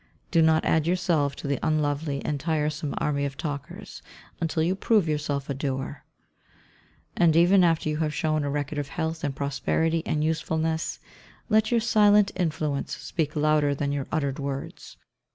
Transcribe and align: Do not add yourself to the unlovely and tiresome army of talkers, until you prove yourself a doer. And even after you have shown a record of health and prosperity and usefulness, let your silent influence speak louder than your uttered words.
Do 0.31 0.41
not 0.41 0.65
add 0.65 0.87
yourself 0.87 1.35
to 1.35 1.47
the 1.47 1.59
unlovely 1.61 2.25
and 2.25 2.39
tiresome 2.39 2.95
army 2.97 3.23
of 3.23 3.37
talkers, 3.37 4.01
until 4.39 4.63
you 4.63 4.73
prove 4.73 5.07
yourself 5.07 5.47
a 5.47 5.53
doer. 5.53 6.03
And 7.15 7.35
even 7.35 7.63
after 7.63 7.87
you 7.87 7.97
have 7.97 8.11
shown 8.11 8.43
a 8.43 8.49
record 8.49 8.79
of 8.79 8.87
health 8.87 9.23
and 9.23 9.35
prosperity 9.35 10.01
and 10.07 10.23
usefulness, 10.23 10.99
let 11.49 11.69
your 11.69 11.81
silent 11.81 12.31
influence 12.35 12.97
speak 12.97 13.35
louder 13.35 13.75
than 13.75 13.91
your 13.91 14.07
uttered 14.11 14.39
words. 14.39 14.97